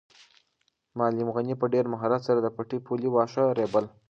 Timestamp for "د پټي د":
2.41-2.83